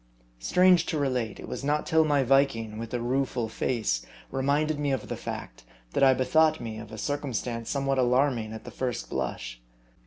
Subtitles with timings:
[0.39, 4.91] Strange to relate, it was not till my Viking, with a rueful face, reminded me
[4.91, 8.71] of the fact, that I bethought me of a cir cumstance somewhat alarming at the
[8.71, 9.61] first blush.